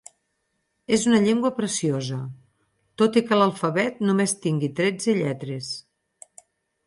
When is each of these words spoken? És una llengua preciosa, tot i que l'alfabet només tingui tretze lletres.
És 0.95 1.03
una 1.09 1.17
llengua 1.25 1.49
preciosa, 1.57 2.17
tot 3.01 3.19
i 3.21 3.23
que 3.27 3.39
l'alfabet 3.41 4.01
només 4.09 4.35
tingui 4.47 4.71
tretze 4.81 5.17
lletres. 5.19 5.69